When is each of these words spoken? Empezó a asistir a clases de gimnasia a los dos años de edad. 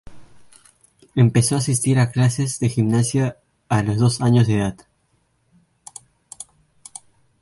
Empezó 1.13 1.53
a 1.53 1.57
asistir 1.59 1.99
a 1.99 2.09
clases 2.09 2.59
de 2.59 2.69
gimnasia 2.69 3.37
a 3.69 3.83
los 3.83 3.99
dos 3.99 4.19
años 4.21 4.47
de 4.47 4.55
edad. 4.55 4.77